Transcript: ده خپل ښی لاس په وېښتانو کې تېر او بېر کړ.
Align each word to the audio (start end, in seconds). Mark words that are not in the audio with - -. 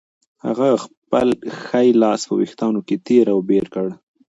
ده 0.57 0.69
خپل 0.85 1.27
ښی 1.61 1.87
لاس 2.01 2.21
په 2.29 2.33
وېښتانو 2.39 2.79
کې 2.87 2.95
تېر 3.07 3.25
او 3.33 3.39
بېر 3.49 3.65
کړ. 3.73 3.87